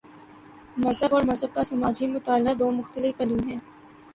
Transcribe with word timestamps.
مذہب 0.77 1.13
اور 1.15 1.23
مذہب 1.23 1.53
کا 1.55 1.63
سماجی 1.63 2.07
مطالعہ 2.07 2.53
دو 2.53 2.71
مختلف 2.71 3.21
علوم 3.21 3.47
ہیں۔ 3.49 3.59